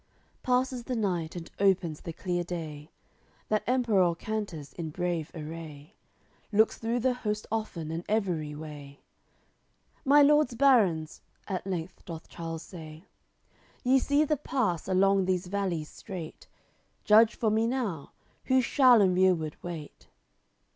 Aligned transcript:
AOI. 0.01 0.03
LVIII 0.03 0.41
Passes 0.41 0.83
the 0.85 0.95
night 0.95 1.35
and 1.35 1.51
opens 1.59 2.01
the 2.01 2.11
clear 2.11 2.43
day; 2.43 2.89
That 3.49 3.61
Emperour 3.67 4.15
canters 4.15 4.73
in 4.73 4.89
brave 4.89 5.29
array, 5.35 5.95
Looks 6.51 6.79
through 6.79 7.01
the 7.01 7.13
host 7.13 7.45
often 7.51 7.91
and 7.91 8.03
everyway; 8.09 9.01
"My 10.03 10.23
lords 10.23 10.55
barons," 10.55 11.21
at 11.47 11.67
length 11.67 12.03
doth 12.05 12.27
Charles 12.29 12.63
say, 12.63 13.05
"Ye 13.83 13.99
see 13.99 14.23
the 14.23 14.37
pass 14.37 14.87
along 14.87 15.25
these 15.25 15.45
valleys 15.45 15.89
strait, 15.89 16.47
Judge 17.03 17.35
for 17.35 17.51
me 17.51 17.67
now, 17.67 18.11
who 18.45 18.59
shall 18.59 19.01
in 19.01 19.13
rereward 19.13 19.55
wait." 19.61 20.07